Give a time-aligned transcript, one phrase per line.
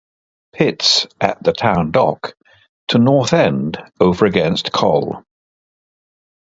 [0.51, 2.33] Pitts at the Town Dock
[2.87, 5.23] to North End over against Col.